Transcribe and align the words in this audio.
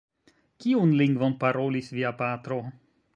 Kiun 0.63 0.95
lingvon 1.01 1.37
parolis 1.45 1.93
via 1.99 2.17
patro? 2.23 2.59